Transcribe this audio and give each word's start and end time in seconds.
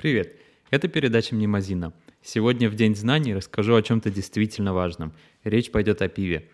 Привет! 0.00 0.34
Это 0.70 0.88
передача 0.88 1.34
«Мнемозина». 1.34 1.92
Сегодня 2.22 2.70
в 2.70 2.74
День 2.74 2.96
знаний 2.96 3.34
расскажу 3.34 3.74
о 3.74 3.82
чем-то 3.82 4.08
действительно 4.08 4.72
важном. 4.72 5.12
Речь 5.44 5.70
пойдет 5.70 6.00
о 6.00 6.08
пиве. 6.08 6.48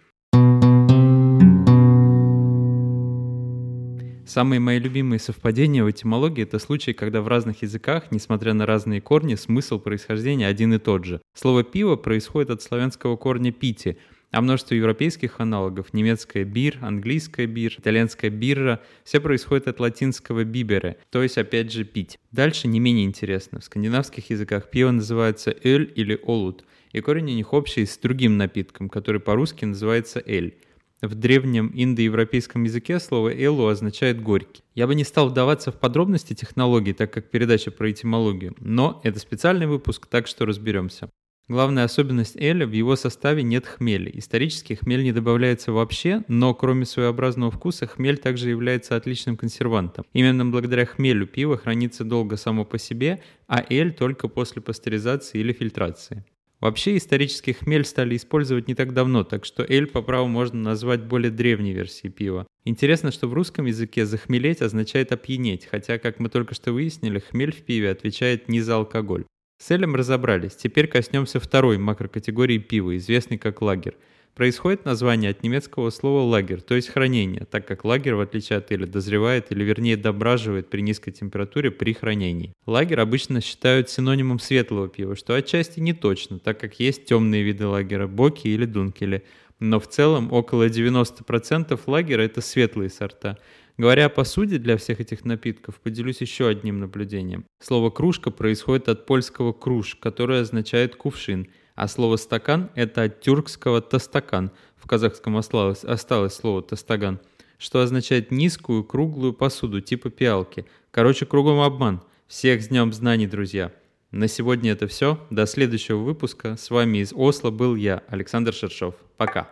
Самые 4.27 4.59
мои 4.59 4.81
любимые 4.81 5.21
совпадения 5.21 5.85
в 5.85 5.91
этимологии– 5.93 6.43
это 6.43 6.59
случаи, 6.59 6.91
когда 6.91 7.23
в 7.23 7.29
разных 7.29 7.63
языках, 7.63 8.11
несмотря 8.11 8.53
на 8.53 8.67
разные 8.67 9.01
корни, 9.01 9.37
смысл 9.37 9.79
происхождения 9.79 10.49
один 10.49 10.75
и 10.75 10.79
тот 10.79 11.05
же. 11.05 11.23
Слово 11.33 11.63
«пиво» 11.63 11.95
происходит 11.95 12.51
от 12.51 12.63
славянского 12.63 13.17
корня 13.17 13.53
«пити», 13.53 13.97
а 14.37 14.43
множество 14.43 14.75
европейских 14.75 15.41
аналогов, 15.41 15.95
немецкая 15.95 16.45
бир, 16.45 16.77
английская 16.83 17.47
бир, 17.47 17.75
итальянская 17.79 18.31
бирра, 18.31 18.83
все 19.03 19.19
происходит 19.19 19.67
от 19.67 19.81
латинского 19.81 20.45
бибере, 20.45 20.99
то 21.09 21.23
есть 21.23 21.39
опять 21.39 21.73
же 21.73 21.85
пить. 21.85 22.19
Дальше 22.33 22.69
не 22.69 22.79
менее 22.79 23.07
интересно. 23.07 23.61
В 23.61 23.65
скандинавских 23.65 24.29
языках 24.29 24.69
пиво 24.69 24.91
называется 24.91 25.57
эль 25.63 25.91
или 25.97 26.21
олут, 26.23 26.67
и 26.93 27.01
корень 27.01 27.31
у 27.31 27.35
них 27.35 27.55
общий 27.55 27.87
с 27.87 27.97
другим 27.97 28.37
напитком, 28.37 28.91
который 28.91 29.23
по-русски 29.23 29.65
называется 29.65 30.23
эль. 30.27 30.59
В 31.01 31.15
древнем 31.15 31.73
индоевропейском 31.75 32.65
языке 32.65 33.01
слово 33.01 33.35
«элу» 33.35 33.69
означает 33.69 34.23
«горький». 34.23 34.63
Я 34.75 34.87
бы 34.87 34.95
не 34.95 35.05
стал 35.05 35.31
вдаваться 35.31 35.73
в 35.73 35.81
подробности 35.81 36.35
технологий, 36.35 36.93
так 36.93 37.11
как 37.11 37.31
передача 37.31 37.71
про 37.71 37.91
этимологию, 37.91 38.55
но 38.59 39.01
это 39.03 39.19
специальный 39.19 39.67
выпуск, 39.67 40.07
так 40.07 40.27
что 40.27 40.45
разберемся. 40.45 41.09
Главная 41.49 41.85
особенность 41.85 42.37
эля– 42.37 42.67
в 42.69 42.73
его 42.73 42.97
составе 42.97 43.45
нет 43.45 43.67
хмеля. 43.67 44.11
Исторически 44.13 44.75
хмель 44.75 45.05
не 45.05 45.13
добавляется 45.13 45.71
вообще, 45.71 46.25
но 46.27 46.53
кроме 46.55 46.85
своеобразного 46.85 47.53
вкуса, 47.53 47.87
хмель 47.87 48.19
также 48.19 48.51
является 48.51 48.97
отличным 48.97 49.37
консервантом. 49.37 50.05
Именно 50.13 50.47
благодаря 50.47 50.87
хмелю 50.87 51.25
пиво 51.29 51.57
хранится 51.57 52.03
долго 52.03 52.37
само 52.37 52.65
по 52.65 52.79
себе, 52.79 53.23
а 53.47 53.65
эль 53.71 53.95
только 53.95 54.27
после 54.27 54.61
пастеризации 54.61 55.39
или 55.39 55.53
фильтрации. 55.53 56.25
Вообще 56.61 56.97
исторический 56.97 57.53
хмель 57.53 57.85
стали 57.85 58.17
использовать 58.17 58.67
не 58.67 58.75
так 58.75 58.93
давно, 58.93 59.23
так 59.23 59.45
что 59.45 59.63
эль 59.63 59.87
по 59.87 60.03
праву 60.03 60.27
можно 60.27 60.61
назвать 60.61 61.05
более 61.05 61.31
древней 61.31 61.73
версией 61.73 62.13
пива. 62.13 62.47
Интересно, 62.65 63.13
что 63.13 63.29
в 63.29 63.35
русском 63.35 63.67
языке 63.67 64.05
захмелеть 64.05 64.63
означает 64.63 65.13
опьянеть, 65.13 65.67
хотя, 65.67 65.99
как 65.99 66.19
мы 66.19 66.29
только 66.29 66.57
что 66.57 66.73
выяснили, 66.73 67.21
хмель 67.21 67.53
в 67.53 67.63
пиве 67.63 67.91
отвечает 67.91 68.49
не 68.49 68.63
за 68.63 68.75
алкоголь. 68.75 69.27
С 69.59 69.71
Элем 69.71 69.95
разобрались, 69.95 70.55
теперь 70.55 70.87
коснемся 70.87 71.41
второй 71.41 71.79
макрокатегории 71.79 72.59
пива, 72.59 72.97
известной 72.99 73.39
как 73.39 73.63
лагер. 73.63 73.95
Происходит 74.35 74.85
название 74.85 75.31
от 75.31 75.43
немецкого 75.43 75.89
слова 75.89 76.21
«лагер», 76.21 76.61
то 76.61 76.75
есть 76.75 76.91
хранение, 76.91 77.47
так 77.51 77.67
как 77.67 77.87
лагер, 77.87 78.17
в 78.17 78.21
отличие 78.21 78.59
от 78.59 78.71
эля, 78.71 78.87
дозревает 78.87 79.51
или 79.51 79.65
вернее 79.65 79.97
дображивает 79.97 80.69
при 80.69 80.83
низкой 80.83 81.13
температуре 81.13 81.71
при 81.71 81.95
хранении. 81.95 82.53
Лагер 82.67 83.01
обычно 83.01 83.41
считают 83.41 83.89
синонимом 83.89 84.39
светлого 84.41 84.91
пива, 84.91 85.17
что 85.17 85.35
отчасти 85.35 85.81
не 85.81 85.95
точно, 85.95 86.39
так 86.39 86.61
как 86.61 86.79
есть 86.79 87.07
темные 87.07 87.43
виды 87.43 87.67
лагера– 87.67 88.07
боки 88.09 88.49
или 88.49 88.67
дункели. 88.67 89.25
Но 89.59 89.81
в 89.81 89.89
целом 89.89 90.31
около 90.35 90.69
90% 90.69 91.81
лагера– 91.87 92.21
это 92.23 92.43
светлые 92.43 92.91
сорта– 92.91 93.39
Говоря 93.79 94.07
о 94.07 94.09
посуде 94.09 94.57
для 94.59 94.79
всех 94.79 95.01
этих 95.01 95.27
напитков, 95.27 95.81
поделюсь 95.81 96.23
еще 96.23 96.49
одним 96.49 96.81
наблюдением. 96.81 97.45
Слово 97.61 97.91
«кружка» 97.91 98.31
происходит 98.31 98.89
от 98.89 99.05
польского 99.05 99.53
«круж», 99.53 99.97
которое 99.97 100.41
означает 100.41 100.97
«кувшин», 100.97 101.49
а 101.75 101.87
слово 101.87 102.17
«стакан»— 102.17 102.71
это 102.75 103.03
от 103.03 103.21
тюркского 103.21 103.83
«тастакан», 103.83 104.51
в 104.77 104.87
казахском 104.87 105.37
осталось, 105.37 105.85
осталось 105.85 106.35
слово 106.35 106.63
«тастаган», 106.63 107.21
что 107.59 107.83
означает 107.83 108.31
низкую 108.31 108.83
круглую 108.83 109.35
посуду 109.35 109.83
типа 109.83 110.09
пиалки. 110.09 110.65
Короче, 110.91 111.27
кругом 111.27 111.61
обман. 111.61 112.01
Всех 112.27 112.63
с 112.63 112.69
Днем 112.69 112.93
Знаний, 112.95 113.27
друзья! 113.27 113.73
На 114.11 114.29
сегодня 114.29 114.73
это 114.73 114.87
все. 114.87 115.19
До 115.31 115.47
следующего 115.47 115.99
выпуска. 115.99 116.57
С 116.57 116.71
вами 116.71 116.99
из 116.99 117.13
Осло 117.13 117.51
был 117.51 117.75
я, 117.75 118.03
Александр 118.09 118.55
Шершов. 118.55 118.95
Пока. 119.17 119.51